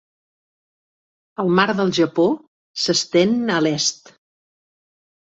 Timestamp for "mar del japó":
1.59-2.25